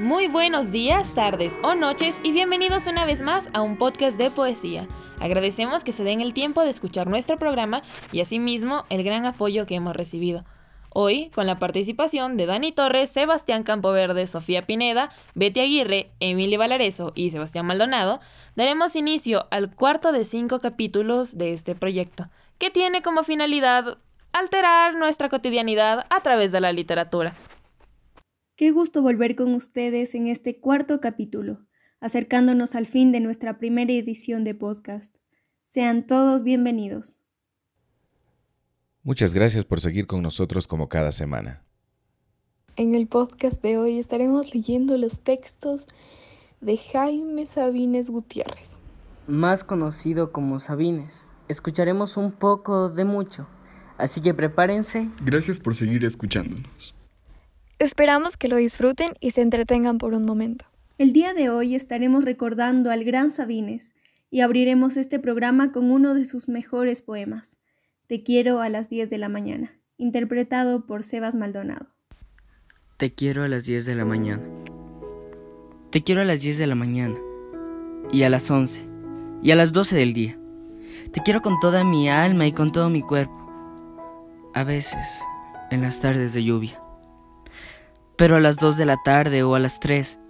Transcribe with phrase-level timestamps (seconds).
[0.00, 4.30] Muy buenos días, tardes o noches y bienvenidos una vez más a un podcast de
[4.30, 4.88] poesía.
[5.20, 9.66] Agradecemos que se den el tiempo de escuchar nuestro programa y asimismo el gran apoyo
[9.66, 10.46] que hemos recibido.
[10.88, 17.12] Hoy, con la participación de Dani Torres, Sebastián Campoverde, Sofía Pineda, Betty Aguirre, Emily Valareso
[17.14, 18.20] y Sebastián Maldonado,
[18.56, 23.98] daremos inicio al cuarto de cinco capítulos de este proyecto, que tiene como finalidad
[24.32, 27.34] alterar nuestra cotidianidad a través de la literatura.
[28.60, 31.66] Qué gusto volver con ustedes en este cuarto capítulo,
[31.98, 35.16] acercándonos al fin de nuestra primera edición de podcast.
[35.64, 37.20] Sean todos bienvenidos.
[39.02, 41.64] Muchas gracias por seguir con nosotros como cada semana.
[42.76, 45.86] En el podcast de hoy estaremos leyendo los textos
[46.60, 48.76] de Jaime Sabines Gutiérrez.
[49.26, 51.24] Más conocido como Sabines.
[51.48, 53.46] Escucharemos un poco de mucho,
[53.96, 55.08] así que prepárense.
[55.24, 56.99] Gracias por seguir escuchándonos.
[57.80, 60.66] Esperamos que lo disfruten y se entretengan por un momento.
[60.98, 63.92] El día de hoy estaremos recordando al gran Sabines
[64.30, 67.58] y abriremos este programa con uno de sus mejores poemas,
[68.06, 71.86] Te quiero a las 10 de la mañana, interpretado por Sebas Maldonado.
[72.98, 74.42] Te quiero a las 10 de la mañana.
[75.88, 77.16] Te quiero a las 10 de la mañana,
[78.12, 78.84] y a las 11,
[79.42, 80.38] y a las 12 del día.
[81.12, 83.32] Te quiero con toda mi alma y con todo mi cuerpo.
[84.52, 85.06] A veces,
[85.70, 86.78] en las tardes de lluvia.
[88.20, 90.20] Pero a las 2 de la tarde o a las 3,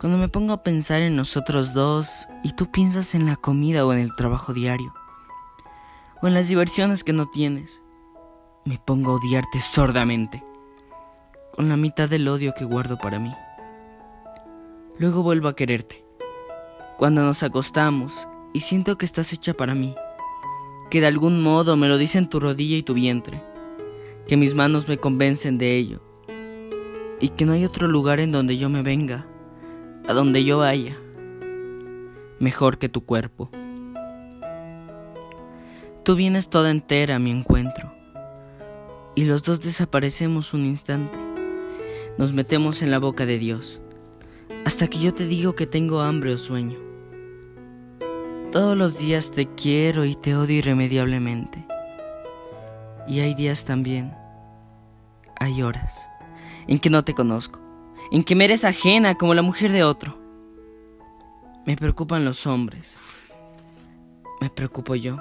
[0.00, 3.92] cuando me pongo a pensar en nosotros dos y tú piensas en la comida o
[3.92, 4.92] en el trabajo diario,
[6.20, 7.80] o en las diversiones que no tienes,
[8.64, 10.42] me pongo a odiarte sordamente,
[11.52, 13.32] con la mitad del odio que guardo para mí.
[14.98, 16.04] Luego vuelvo a quererte,
[16.96, 19.94] cuando nos acostamos y siento que estás hecha para mí,
[20.90, 23.40] que de algún modo me lo dicen tu rodilla y tu vientre,
[24.26, 26.07] que mis manos me convencen de ello
[27.20, 29.26] y que no hay otro lugar en donde yo me venga,
[30.06, 30.96] a donde yo vaya,
[32.38, 33.50] mejor que tu cuerpo.
[36.04, 37.92] Tú vienes toda entera a mi encuentro,
[39.14, 41.18] y los dos desaparecemos un instante.
[42.18, 43.82] Nos metemos en la boca de Dios,
[44.64, 46.78] hasta que yo te digo que tengo hambre o sueño.
[48.52, 51.66] Todos los días te quiero y te odio irremediablemente.
[53.06, 54.14] Y hay días también,
[55.38, 56.08] hay horas
[56.68, 57.60] en que no te conozco,
[58.12, 60.16] en que me eres ajena como la mujer de otro.
[61.66, 62.98] Me preocupan los hombres,
[64.40, 65.18] me preocupo yo,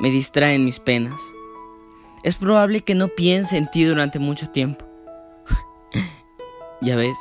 [0.00, 1.20] me distraen mis penas.
[2.24, 4.84] Es probable que no piense en ti durante mucho tiempo.
[6.80, 7.16] ya ves,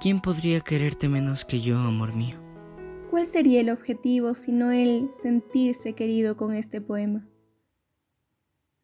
[0.00, 2.38] ¿quién podría quererte menos que yo, amor mío?
[3.10, 7.26] ¿Cuál sería el objetivo sino el sentirse querido con este poema?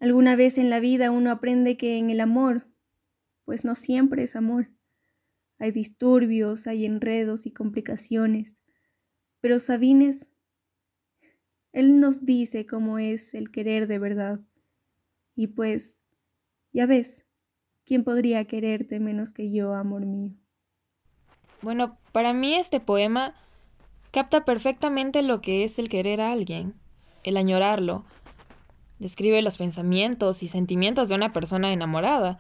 [0.01, 2.69] Alguna vez en la vida uno aprende que en el amor,
[3.45, 4.71] pues no siempre es amor.
[5.59, 8.57] Hay disturbios, hay enredos y complicaciones.
[9.41, 10.31] Pero Sabines,
[11.73, 14.41] él nos dice cómo es el querer de verdad.
[15.37, 16.01] Y pues,
[16.73, 17.25] ya ves,
[17.85, 20.37] ¿quién podría quererte menos que yo, amor mío?
[21.63, 23.35] Bueno, para mí este poema
[24.11, 26.75] capta perfectamente lo que es el querer a alguien,
[27.25, 28.05] el añorarlo,
[28.99, 32.39] Describe los pensamientos y sentimientos de una persona enamorada,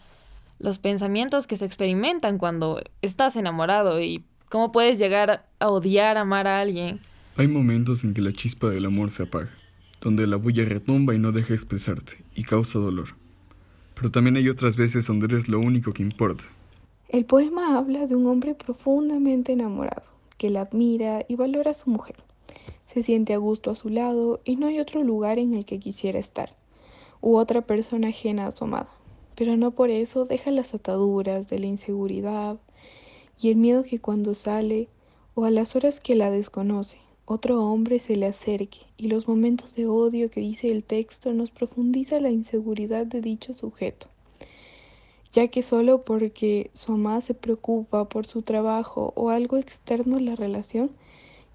[0.60, 6.46] los pensamientos que se experimentan cuando estás enamorado y cómo puedes llegar a odiar, amar
[6.46, 7.00] a alguien.
[7.36, 9.50] Hay momentos en que la chispa del amor se apaga,
[10.00, 13.16] donde la bulla retumba y no deja expresarte, y causa dolor.
[13.94, 16.44] Pero también hay otras veces donde eres lo único que importa.
[17.08, 20.04] El poema habla de un hombre profundamente enamorado,
[20.38, 22.16] que la admira y valora a su mujer
[22.92, 25.78] se siente a gusto a su lado y no hay otro lugar en el que
[25.78, 26.54] quisiera estar,
[27.20, 28.90] u otra persona ajena a su amada.
[29.34, 32.58] Pero no por eso deja las ataduras de la inseguridad
[33.40, 34.88] y el miedo que cuando sale
[35.34, 39.74] o a las horas que la desconoce, otro hombre se le acerque y los momentos
[39.74, 44.08] de odio que dice el texto nos profundiza la inseguridad de dicho sujeto
[45.34, 50.20] ya que solo porque su amada se preocupa por su trabajo o algo externo a
[50.20, 50.92] la relación,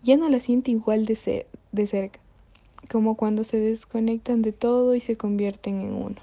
[0.03, 2.19] ya no la siente igual de, de cerca,
[2.89, 6.15] como cuando se desconectan de todo y se convierten en uno.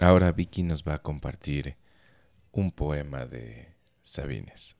[0.00, 1.76] Ahora Vicky nos va a compartir
[2.52, 3.68] un poema de
[4.02, 4.76] Sabines.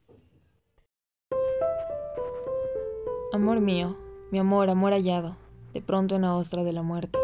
[3.32, 3.96] Amor mío,
[4.30, 5.36] mi amor, amor hallado,
[5.72, 7.18] de pronto en la ostra de la muerte.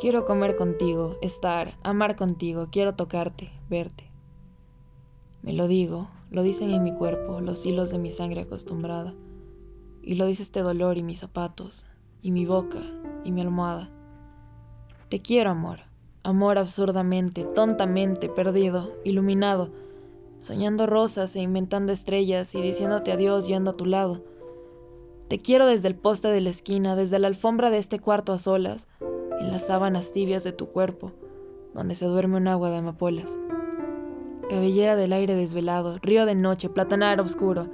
[0.00, 4.04] Quiero comer contigo, estar, amar contigo, quiero tocarte, verte.
[5.42, 9.14] Me lo digo, lo dicen en mi cuerpo los hilos de mi sangre acostumbrada
[10.02, 11.84] y lo dice este dolor y mis zapatos,
[12.22, 12.80] y mi boca,
[13.24, 13.90] y mi almohada.
[15.08, 15.80] Te quiero, amor,
[16.22, 19.70] amor absurdamente, tontamente, perdido, iluminado,
[20.40, 24.22] soñando rosas e inventando estrellas y diciéndote adiós yendo a tu lado.
[25.28, 28.38] Te quiero desde el poste de la esquina, desde la alfombra de este cuarto a
[28.38, 28.88] solas,
[29.40, 31.12] en las sábanas tibias de tu cuerpo,
[31.74, 33.36] donde se duerme un agua de amapolas.
[34.48, 37.68] Cabellera del aire desvelado, río de noche, platanar oscuro,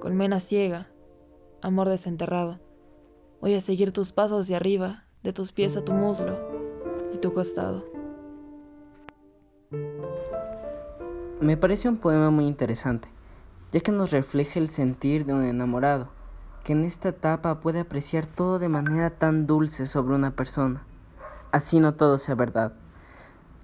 [0.00, 0.91] colmena ciega,
[1.62, 2.58] amor desenterrado.
[3.40, 6.38] Voy a seguir tus pasos hacia arriba, de tus pies a tu muslo
[7.14, 7.84] y tu costado.
[11.40, 13.08] Me parece un poema muy interesante,
[13.72, 16.08] ya que nos refleja el sentir de un enamorado,
[16.64, 20.84] que en esta etapa puede apreciar todo de manera tan dulce sobre una persona,
[21.50, 22.74] así no todo sea verdad,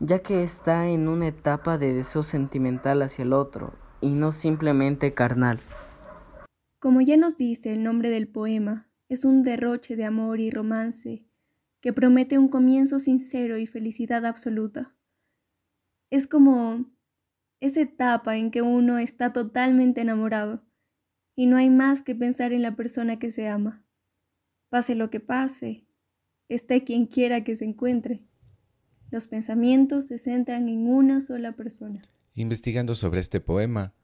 [0.00, 5.14] ya que está en una etapa de deseo sentimental hacia el otro y no simplemente
[5.14, 5.60] carnal.
[6.78, 11.18] Como ya nos dice el nombre del poema, es un derroche de amor y romance
[11.80, 14.96] que promete un comienzo sincero y felicidad absoluta.
[16.10, 16.86] Es como
[17.60, 20.64] esa etapa en que uno está totalmente enamorado
[21.34, 23.84] y no hay más que pensar en la persona que se ama.
[24.68, 25.84] Pase lo que pase,
[26.48, 28.24] esté quien quiera que se encuentre.
[29.10, 32.02] Los pensamientos se centran en una sola persona.
[32.34, 33.94] Investigando sobre este poema,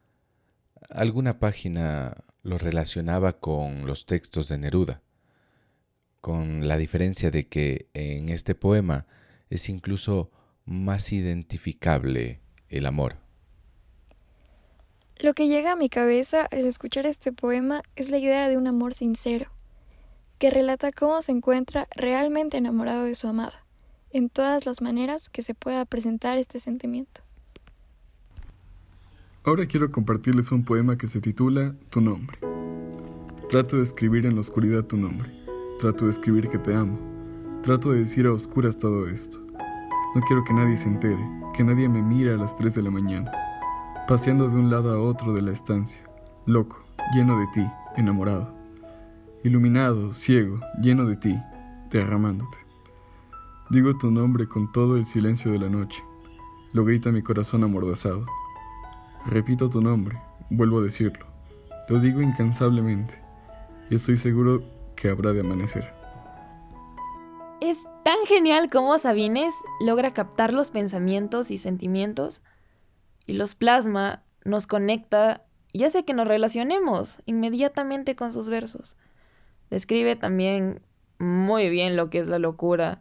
[0.91, 5.03] alguna página lo relacionaba con los textos de Neruda,
[6.21, 9.07] con la diferencia de que en este poema
[9.51, 10.31] es incluso
[10.65, 13.17] más identificable el amor.
[15.21, 18.67] Lo que llega a mi cabeza al escuchar este poema es la idea de un
[18.67, 19.51] amor sincero,
[20.39, 23.67] que relata cómo se encuentra realmente enamorado de su amada,
[24.11, 27.23] en todas las maneras que se pueda presentar este sentimiento.
[29.45, 32.39] Ahora quiero compartirles un poema que se titula Tu nombre.
[33.49, 35.31] Trato de escribir en la oscuridad tu nombre.
[35.79, 36.99] Trato de escribir que te amo.
[37.63, 39.41] Trato de decir a oscuras todo esto.
[40.15, 41.25] No quiero que nadie se entere,
[41.55, 43.31] que nadie me mire a las 3 de la mañana
[44.07, 45.99] paseando de un lado a otro de la estancia,
[46.45, 48.55] loco, lleno de ti, enamorado,
[49.43, 51.39] iluminado, ciego, lleno de ti,
[51.91, 52.59] derramándote.
[53.71, 56.05] Digo tu nombre con todo el silencio de la noche,
[56.73, 58.27] lo grita mi corazón amordazado.
[59.27, 61.27] Repito tu nombre, vuelvo a decirlo,
[61.89, 63.19] lo digo incansablemente,
[63.89, 64.63] y estoy seguro
[64.97, 65.93] que habrá de amanecer.
[67.61, 72.43] Es tan genial como Sabines logra captar los pensamientos y sentimientos
[73.27, 75.43] y los plasma, nos conecta
[75.73, 78.97] y hace que nos relacionemos inmediatamente con sus versos.
[79.71, 80.83] Describe también
[81.19, 83.01] muy bien lo que es la locura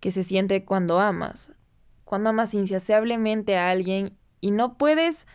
[0.00, 1.52] que se siente cuando amas,
[2.04, 5.26] cuando amas insaciablemente a alguien y no puedes,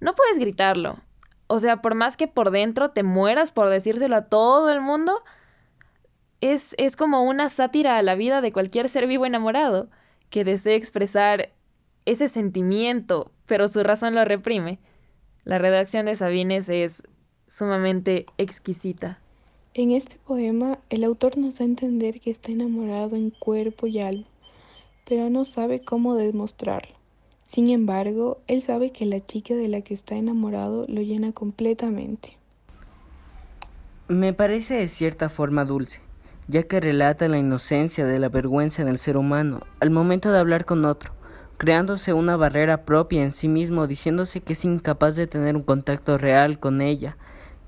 [0.00, 0.98] no puedes gritarlo.
[1.46, 5.22] O sea, por más que por dentro te mueras por decírselo a todo el mundo,
[6.40, 9.88] es, es como una sátira a la vida de cualquier ser vivo enamorado
[10.30, 11.50] que desea expresar
[12.04, 14.78] ese sentimiento, pero su razón lo reprime.
[15.44, 17.02] La redacción de Sabines es
[17.46, 19.18] sumamente exquisita.
[19.74, 24.00] En este poema, el autor nos da a entender que está enamorado en cuerpo y
[24.00, 24.26] alma,
[25.06, 27.01] pero no sabe cómo demostrarlo.
[27.52, 32.38] Sin embargo, él sabe que la chica de la que está enamorado lo llena completamente.
[34.08, 36.00] Me parece de cierta forma dulce,
[36.48, 40.38] ya que relata la inocencia de la vergüenza en el ser humano al momento de
[40.38, 41.12] hablar con otro,
[41.58, 46.16] creándose una barrera propia en sí mismo, diciéndose que es incapaz de tener un contacto
[46.16, 47.18] real con ella,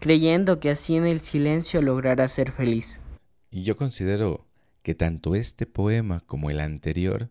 [0.00, 3.02] creyendo que así en el silencio logrará ser feliz.
[3.50, 4.47] Y yo considero
[4.82, 7.28] que tanto este poema como el anterior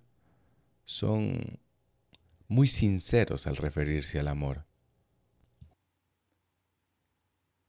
[0.85, 1.62] son
[2.53, 4.65] muy sinceros al referirse al amor.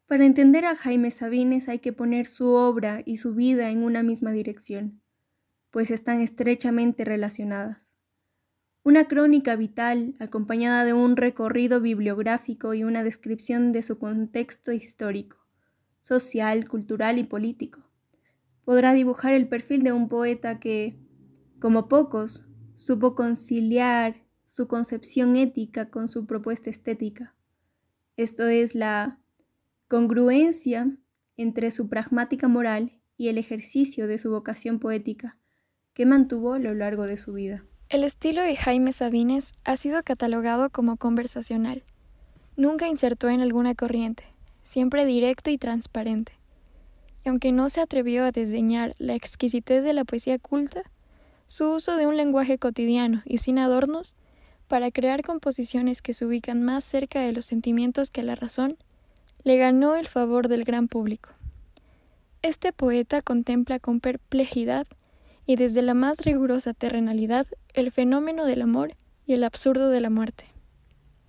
[0.06, 4.02] Para entender a Jaime Sabines hay que poner su obra y su vida en una
[4.02, 5.00] misma dirección,
[5.70, 7.96] pues están estrechamente relacionadas.
[8.82, 15.38] Una crónica vital acompañada de un recorrido bibliográfico y una descripción de su contexto histórico,
[16.00, 17.90] social, cultural y político.
[18.66, 20.98] Podrá dibujar el perfil de un poeta que,
[21.58, 24.23] como pocos, supo conciliar
[24.54, 27.34] su concepción ética con su propuesta estética.
[28.16, 29.18] Esto es la
[29.88, 30.96] congruencia
[31.36, 35.40] entre su pragmática moral y el ejercicio de su vocación poética,
[35.92, 37.64] que mantuvo a lo largo de su vida.
[37.88, 41.82] El estilo de Jaime Sabines ha sido catalogado como conversacional.
[42.56, 44.22] Nunca insertó en alguna corriente,
[44.62, 46.34] siempre directo y transparente.
[47.24, 50.84] Y aunque no se atrevió a desdeñar la exquisitez de la poesía culta,
[51.48, 54.14] su uso de un lenguaje cotidiano y sin adornos
[54.74, 58.76] para crear composiciones que se ubican más cerca de los sentimientos que la razón,
[59.44, 61.30] le ganó el favor del gran público.
[62.42, 64.88] Este poeta contempla con perplejidad
[65.46, 68.96] y desde la más rigurosa terrenalidad el fenómeno del amor
[69.28, 70.46] y el absurdo de la muerte.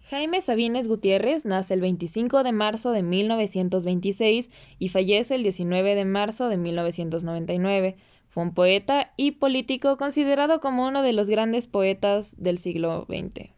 [0.10, 4.50] Jaime Sabines Gutiérrez nace el 25 de marzo de 1926
[4.80, 7.96] y fallece el 19 de marzo de 1999.
[8.36, 13.52] Fue un poeta y político considerado como uno de los grandes poetas del siglo XX.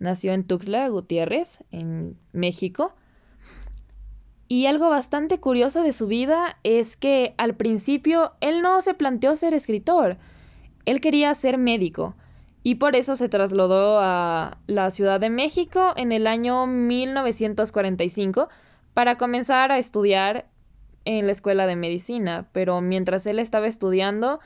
[0.00, 2.96] Nació en Tuxtla Gutiérrez, en México.
[4.48, 9.36] Y algo bastante curioso de su vida es que al principio él no se planteó
[9.36, 10.16] ser escritor,
[10.84, 12.16] él quería ser médico
[12.64, 18.48] y por eso se trasladó a la Ciudad de México en el año 1945
[18.94, 20.46] para comenzar a estudiar
[21.06, 24.40] en la escuela de medicina, pero mientras él estaba estudiando,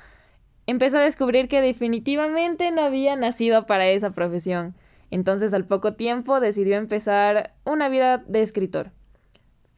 [0.66, 4.76] empezó a descubrir que definitivamente no había nacido para esa profesión.
[5.10, 8.92] Entonces al poco tiempo decidió empezar una vida de escritor.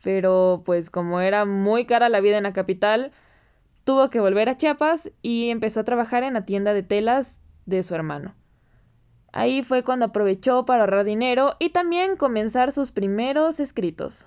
[0.03, 3.13] Pero pues como era muy cara la vida en la capital,
[3.85, 7.83] tuvo que volver a Chiapas y empezó a trabajar en la tienda de telas de
[7.85, 8.35] su hermano.
[9.33, 14.27] Ahí fue cuando aprovechó para ahorrar dinero y también comenzar sus primeros escritos.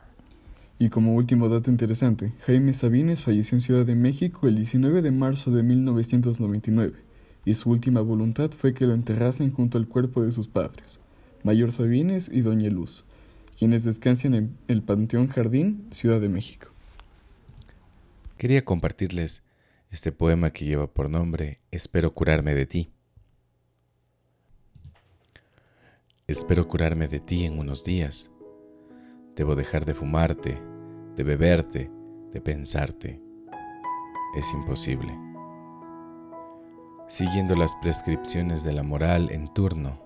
[0.78, 5.12] Y como último dato interesante, Jaime Sabines falleció en Ciudad de México el 19 de
[5.12, 6.98] marzo de 1999,
[7.46, 11.00] y su última voluntad fue que lo enterrasen junto al cuerpo de sus padres,
[11.44, 13.06] Mayor Sabines y Doña Luz,
[13.58, 16.68] quienes descansan en el Panteón Jardín, Ciudad de México.
[18.38, 19.44] Quería compartirles
[19.92, 22.92] este poema que lleva por nombre Espero curarme de ti.
[26.28, 28.32] Espero curarme de ti en unos días.
[29.36, 30.62] Debo dejar de fumarte,
[31.16, 31.92] de beberte,
[32.32, 33.22] de pensarte.
[34.36, 35.18] Es imposible.
[37.08, 40.00] Siguiendo las prescripciones de la moral en turno,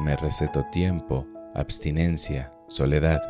[0.00, 3.20] me receto tiempo, abstinencia, soledad.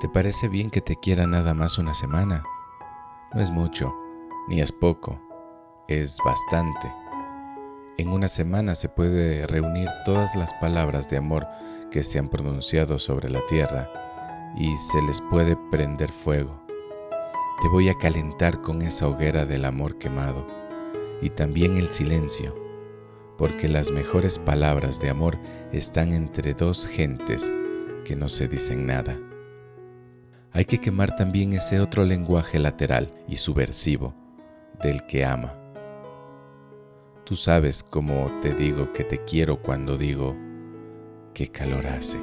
[0.00, 2.44] ¿Te parece bien que te quiera nada más una semana?
[3.32, 3.92] No es mucho,
[4.48, 5.20] ni es poco,
[5.88, 7.03] es bastante.
[7.96, 11.46] En una semana se puede reunir todas las palabras de amor
[11.92, 13.88] que se han pronunciado sobre la tierra
[14.56, 16.60] y se les puede prender fuego.
[17.62, 20.44] Te voy a calentar con esa hoguera del amor quemado
[21.22, 22.52] y también el silencio,
[23.38, 25.38] porque las mejores palabras de amor
[25.72, 27.52] están entre dos gentes
[28.04, 29.16] que no se dicen nada.
[30.50, 34.14] Hay que quemar también ese otro lenguaje lateral y subversivo
[34.82, 35.63] del que ama
[37.24, 40.36] Tú sabes cómo te digo que te quiero cuando digo,
[41.32, 42.20] qué calor hace.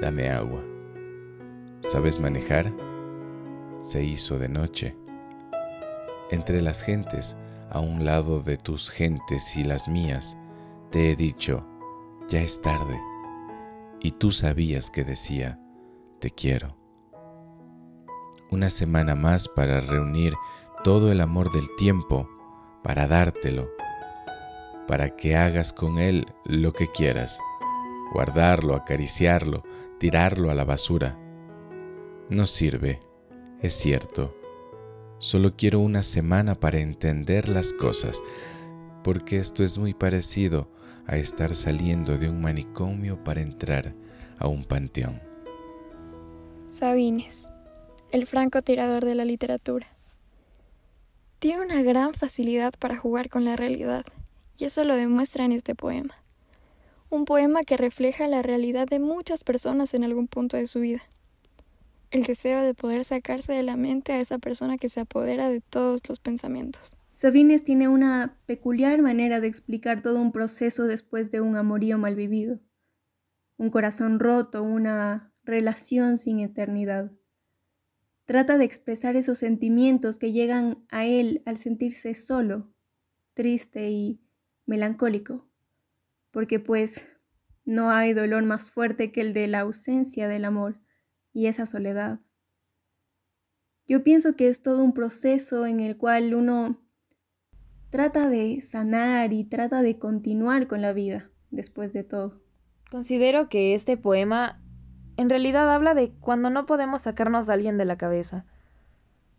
[0.00, 0.64] Dame agua.
[1.80, 2.72] ¿Sabes manejar?
[3.78, 4.96] Se hizo de noche.
[6.30, 7.36] Entre las gentes,
[7.68, 10.38] a un lado de tus gentes y las mías,
[10.90, 11.62] te he dicho,
[12.30, 12.98] ya es tarde.
[14.00, 15.60] Y tú sabías que decía,
[16.18, 16.68] te quiero.
[18.50, 20.32] Una semana más para reunir
[20.82, 22.26] todo el amor del tiempo
[22.82, 23.70] para dártelo,
[24.86, 27.38] para que hagas con él lo que quieras,
[28.12, 29.62] guardarlo, acariciarlo,
[29.98, 31.18] tirarlo a la basura.
[32.28, 33.00] No sirve,
[33.60, 34.36] es cierto.
[35.18, 38.22] Solo quiero una semana para entender las cosas,
[39.04, 40.68] porque esto es muy parecido
[41.06, 43.94] a estar saliendo de un manicomio para entrar
[44.38, 45.20] a un panteón.
[46.68, 47.48] Sabines,
[48.10, 49.91] el francotirador de la literatura
[51.42, 54.04] tiene una gran facilidad para jugar con la realidad,
[54.58, 56.14] y eso lo demuestra en este poema.
[57.10, 61.02] Un poema que refleja la realidad de muchas personas en algún punto de su vida.
[62.12, 65.60] El deseo de poder sacarse de la mente a esa persona que se apodera de
[65.60, 66.94] todos los pensamientos.
[67.10, 72.14] Sabines tiene una peculiar manera de explicar todo un proceso después de un amorío mal
[72.14, 72.60] vivido.
[73.56, 77.10] Un corazón roto, una relación sin eternidad.
[78.24, 82.72] Trata de expresar esos sentimientos que llegan a él al sentirse solo,
[83.34, 84.20] triste y
[84.66, 85.48] melancólico,
[86.30, 87.06] porque pues
[87.64, 90.80] no hay dolor más fuerte que el de la ausencia del amor
[91.32, 92.20] y esa soledad.
[93.86, 96.80] Yo pienso que es todo un proceso en el cual uno
[97.90, 102.40] trata de sanar y trata de continuar con la vida después de todo.
[102.90, 104.61] Considero que este poema
[105.16, 108.44] en realidad habla de cuando no podemos sacarnos a alguien de la cabeza.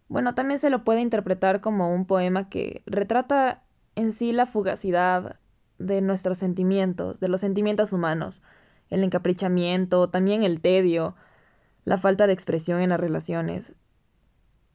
[0.08, 3.64] Bueno, también se lo puede interpretar como un poema que retrata
[3.96, 5.40] en sí la fugacidad
[5.80, 8.42] de nuestros sentimientos, de los sentimientos humanos,
[8.90, 11.16] el encaprichamiento, también el tedio,
[11.86, 13.76] la falta de expresión en las relaciones,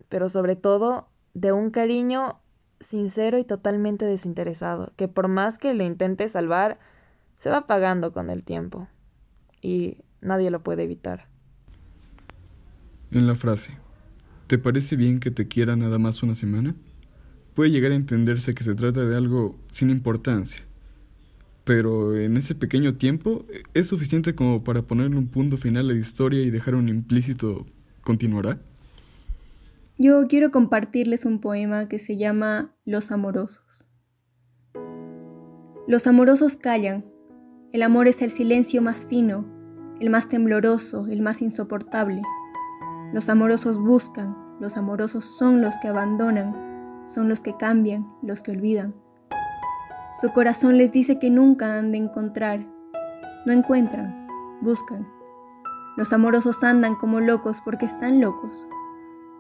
[0.09, 2.41] pero sobre todo de un cariño
[2.81, 6.79] sincero y totalmente desinteresado, que por más que le intente salvar,
[7.39, 8.89] se va apagando con el tiempo.
[9.61, 11.29] Y Nadie lo puede evitar.
[13.11, 13.73] En la frase,
[14.47, 16.75] ¿te parece bien que te quiera nada más una semana?
[17.55, 20.61] Puede llegar a entenderse que se trata de algo sin importancia,
[21.65, 23.45] pero en ese pequeño tiempo
[23.75, 27.67] es suficiente como para ponerle un punto final a la historia y dejar un implícito
[28.03, 28.61] continuará.
[29.97, 33.85] Yo quiero compartirles un poema que se llama Los amorosos.
[35.89, 37.05] Los amorosos callan.
[37.73, 39.58] El amor es el silencio más fino,
[40.01, 42.23] el más tembloroso, el más insoportable.
[43.13, 48.53] Los amorosos buscan, los amorosos son los que abandonan, son los que cambian, los que
[48.53, 48.95] olvidan.
[50.21, 52.67] Su corazón les dice que nunca han de encontrar.
[53.47, 54.27] No encuentran,
[54.61, 55.09] buscan.
[55.97, 58.69] Los amorosos andan como locos porque están locos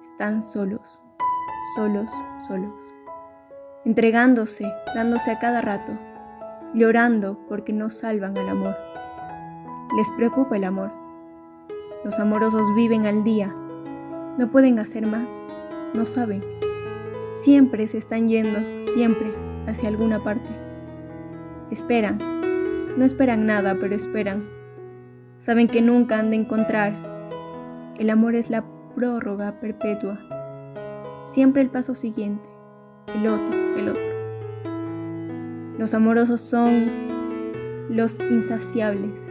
[0.02, 1.02] están solos,
[1.76, 2.10] solos,
[2.46, 2.94] solos,
[3.84, 5.92] entregándose, dándose a cada rato,
[6.74, 8.76] llorando porque no salvan al amor.
[9.96, 10.92] Les preocupa el amor.
[12.04, 13.54] Los amorosos viven al día,
[14.38, 15.42] no pueden hacer más,
[15.94, 16.42] no saben.
[17.34, 18.60] Siempre se están yendo,
[18.92, 19.34] siempre,
[19.66, 20.48] hacia alguna parte.
[21.70, 22.18] Esperan,
[22.96, 24.48] no esperan nada, pero esperan.
[25.38, 26.92] Saben que nunca han de encontrar.
[27.98, 28.64] El amor es la
[28.94, 30.18] prórroga perpetua.
[31.22, 32.48] Siempre el paso siguiente,
[33.14, 34.02] el otro, el otro.
[35.78, 36.90] Los amorosos son
[37.88, 39.30] los insaciables,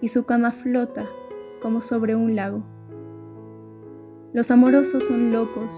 [0.00, 1.06] y su cama flota
[1.60, 2.64] como sobre un lago.
[4.32, 5.72] Los amorosos son locos,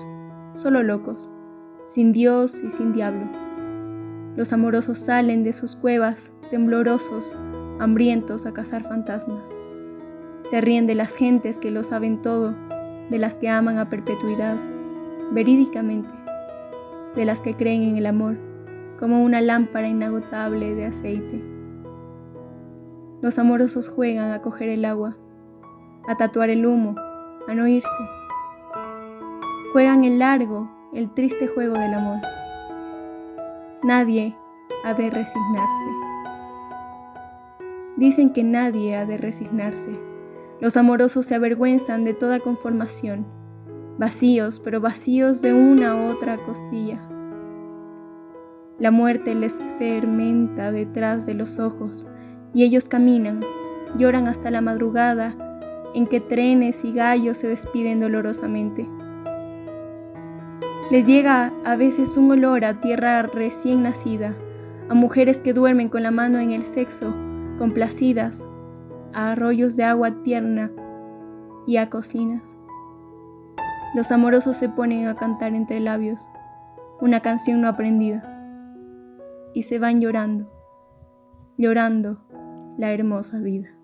[0.54, 1.30] solo locos,
[1.86, 3.26] sin Dios y sin diablo.
[4.34, 7.36] Los amorosos salen de sus cuevas temblorosos,
[7.78, 9.56] hambrientos a cazar fantasmas.
[10.42, 12.54] Se ríen de las gentes que lo saben todo,
[13.10, 14.56] de las que aman a perpetuidad,
[15.32, 16.14] verídicamente,
[17.14, 18.36] de las que creen en el amor,
[18.98, 21.55] como una lámpara inagotable de aceite.
[23.22, 25.16] Los amorosos juegan a coger el agua,
[26.06, 26.96] a tatuar el humo,
[27.48, 27.88] a no irse.
[29.72, 32.18] Juegan el largo, el triste juego del amor.
[33.82, 34.36] Nadie
[34.84, 35.86] ha de resignarse.
[37.96, 39.98] Dicen que nadie ha de resignarse.
[40.60, 43.26] Los amorosos se avergüenzan de toda conformación,
[43.98, 47.00] vacíos, pero vacíos de una u otra costilla.
[48.78, 52.06] La muerte les fermenta detrás de los ojos
[52.56, 53.40] y ellos caminan,
[53.98, 55.36] lloran hasta la madrugada
[55.94, 58.88] en que trenes y gallos se despiden dolorosamente.
[60.90, 64.38] Les llega a veces un olor a tierra recién nacida,
[64.88, 67.14] a mujeres que duermen con la mano en el sexo,
[67.58, 68.46] complacidas,
[69.12, 70.72] a arroyos de agua tierna
[71.66, 72.56] y a cocinas.
[73.94, 76.26] Los amorosos se ponen a cantar entre labios
[77.02, 78.32] una canción no aprendida
[79.52, 80.50] y se van llorando,
[81.58, 82.25] llorando
[82.78, 83.74] la hermosa vida.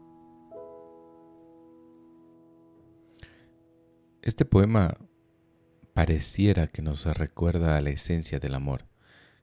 [4.20, 4.96] Este poema
[5.94, 8.86] pareciera que nos recuerda a la esencia del amor,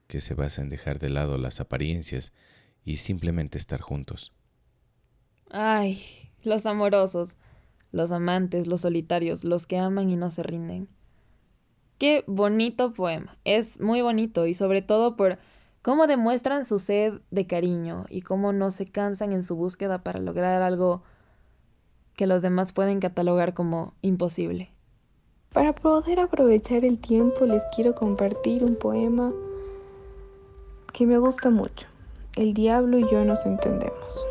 [0.08, 2.34] que se basa en dejar de lado las apariencias
[2.84, 4.34] y simplemente estar juntos.
[5.50, 7.36] Ay, los amorosos,
[7.92, 10.88] los amantes, los solitarios, los que aman y no se rinden.
[11.98, 15.38] Qué bonito poema, es muy bonito y sobre todo por
[15.82, 20.20] cómo demuestran su sed de cariño y cómo no se cansan en su búsqueda para
[20.20, 21.04] lograr algo
[22.15, 24.72] que los demás pueden catalogar como imposible.
[25.54, 29.32] Para poder aprovechar el tiempo les quiero compartir un poema
[30.94, 31.88] que me gusta mucho.
[32.36, 34.26] El diablo y yo nos entendemos.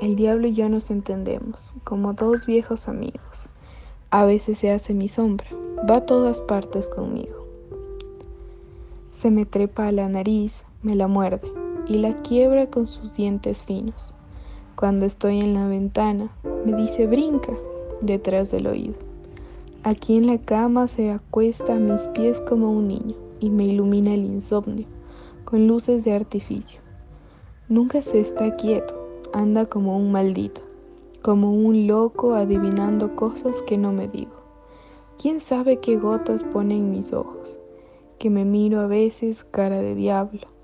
[0.00, 3.48] El diablo y yo nos entendemos, como dos viejos amigos.
[4.10, 5.46] A veces se hace mi sombra,
[5.88, 7.46] va a todas partes conmigo.
[9.12, 11.52] Se me trepa a la nariz, me la muerde
[11.88, 14.14] y la quiebra con sus dientes finos.
[14.76, 16.30] Cuando estoy en la ventana,
[16.64, 17.52] me dice brinca
[18.00, 18.94] detrás del oído.
[19.82, 24.14] Aquí en la cama se acuesta a mis pies como un niño y me ilumina
[24.14, 24.86] el insomnio
[25.44, 26.80] con luces de artificio.
[27.68, 28.94] Nunca se está quieto,
[29.32, 30.62] anda como un maldito,
[31.22, 34.32] como un loco adivinando cosas que no me digo.
[35.20, 37.58] ¿Quién sabe qué gotas pone en mis ojos?
[38.18, 40.57] Que me miro a veces cara de diablo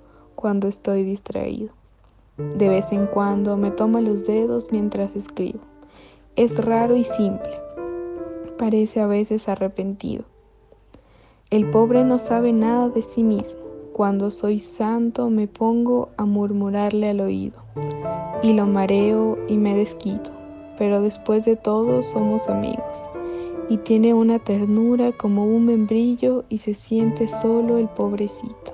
[0.45, 1.71] cuando estoy distraído.
[2.37, 5.61] De vez en cuando me toma los dedos mientras escribo.
[6.37, 7.59] Es raro y simple.
[8.59, 10.25] Parece a veces arrepentido.
[11.49, 13.59] El pobre no sabe nada de sí mismo,
[13.95, 17.63] cuando soy santo me pongo a murmurarle al oído,
[18.43, 20.31] y lo mareo y me desquito,
[20.77, 23.09] pero después de todo somos amigos,
[23.71, 28.74] y tiene una ternura como un membrillo y se siente solo el pobrecito.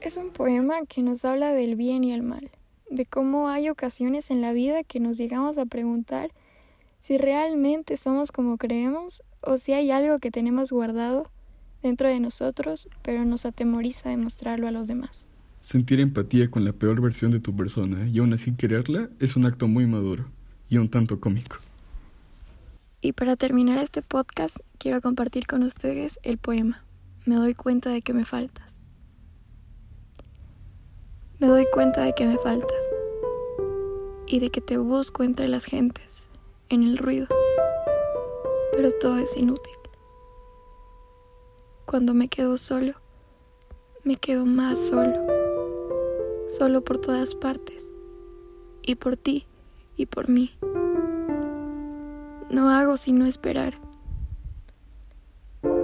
[0.00, 2.50] Es un poema que nos habla del bien y el mal,
[2.88, 6.30] de cómo hay ocasiones en la vida que nos llegamos a preguntar
[7.00, 11.28] si realmente somos como creemos o si hay algo que tenemos guardado
[11.82, 15.26] dentro de nosotros, pero nos atemoriza demostrarlo a los demás.
[15.62, 19.46] Sentir empatía con la peor versión de tu persona y aún así quererla es un
[19.46, 20.26] acto muy maduro
[20.68, 21.56] y un tanto cómico.
[23.00, 26.84] Y para terminar este podcast, quiero compartir con ustedes el poema.
[27.26, 28.67] Me doy cuenta de que me faltas.
[31.40, 32.96] Me doy cuenta de que me faltas
[34.26, 36.26] y de que te busco entre las gentes,
[36.68, 37.28] en el ruido,
[38.72, 39.76] pero todo es inútil.
[41.86, 42.94] Cuando me quedo solo,
[44.02, 45.14] me quedo más solo,
[46.48, 47.88] solo por todas partes,
[48.82, 49.46] y por ti
[49.96, 50.58] y por mí.
[52.50, 53.74] No hago sino esperar,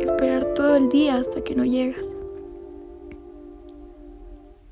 [0.00, 2.10] esperar todo el día hasta que no llegas,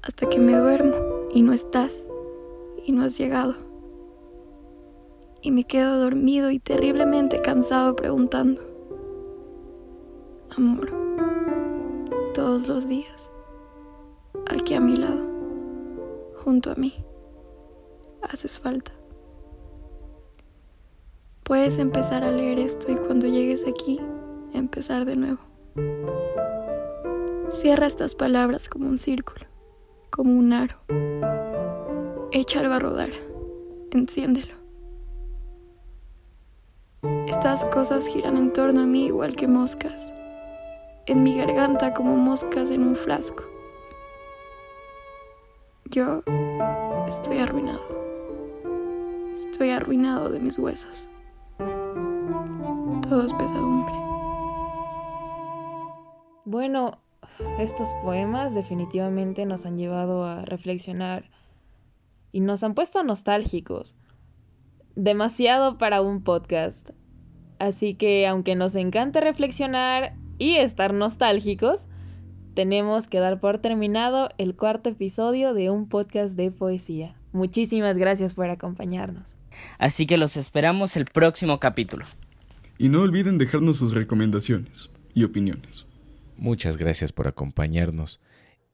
[0.02, 0.94] hasta que me duermo
[1.32, 2.04] y no estás
[2.84, 3.54] y no has llegado.
[5.40, 8.60] Y me quedo dormido y terriblemente cansado preguntando,
[10.56, 11.02] amor
[12.32, 13.30] todos los días,
[14.46, 15.22] aquí a mi lado,
[16.36, 17.04] junto a mí.
[18.22, 18.92] Haces falta.
[21.42, 24.00] Puedes empezar a leer esto y cuando llegues aquí,
[24.54, 25.40] empezar de nuevo.
[27.50, 29.46] Cierra estas palabras como un círculo,
[30.12, 30.77] como un aro.
[32.31, 33.11] Échalo a rodar,
[33.90, 34.55] enciéndelo.
[37.27, 40.12] Estas cosas giran en torno a mí igual que moscas
[41.07, 43.44] en mi garganta como moscas en un frasco.
[45.87, 46.22] Yo
[47.09, 47.83] estoy arruinado.
[49.35, 51.09] Estoy arruinado de mis huesos.
[53.09, 53.94] Todo es pesadumbre.
[56.44, 57.01] Bueno,
[57.59, 61.31] estos poemas definitivamente nos han llevado a reflexionar
[62.33, 63.95] y nos han puesto nostálgicos.
[64.95, 66.90] Demasiado para un podcast.
[67.59, 71.87] Así que aunque nos encanta reflexionar, y estar nostálgicos,
[72.55, 77.14] tenemos que dar por terminado el cuarto episodio de un podcast de poesía.
[77.33, 79.37] Muchísimas gracias por acompañarnos.
[79.79, 82.05] Así que los esperamos el próximo capítulo.
[82.77, 85.87] Y no olviden dejarnos sus recomendaciones y opiniones.
[86.42, 88.20] Muchas gracias por acompañarnos.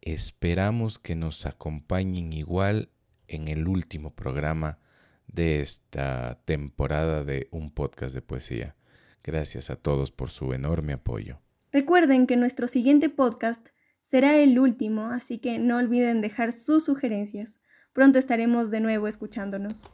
[0.00, 2.88] Esperamos que nos acompañen igual
[3.26, 4.78] en el último programa
[5.26, 8.74] de esta temporada de un podcast de poesía.
[9.22, 11.40] Gracias a todos por su enorme apoyo.
[11.70, 13.68] Recuerden que nuestro siguiente podcast
[14.00, 17.60] será el último, así que no olviden dejar sus sugerencias.
[17.92, 19.90] Pronto estaremos de nuevo escuchándonos.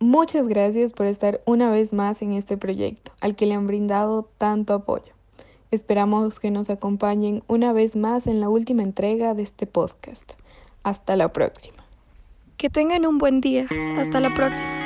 [0.00, 4.32] Muchas gracias por estar una vez más en este proyecto, al que le han brindado
[4.38, 5.12] tanto apoyo.
[5.72, 10.32] Esperamos que nos acompañen una vez más en la última entrega de este podcast.
[10.82, 11.82] Hasta la próxima.
[12.58, 13.66] Que tengan un buen día.
[13.96, 14.81] Hasta la próxima.